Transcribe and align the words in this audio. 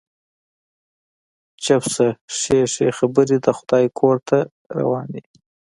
چپ 1.63 1.83
شه، 1.93 2.07
ښې 2.37 2.59
ښې 2.73 2.87
خبرې 2.97 3.37
د 3.45 3.47
خدای 3.57 3.85
کور 3.99 4.17
ته 4.27 4.37
روانه 4.77 5.15
يې. 5.23 5.27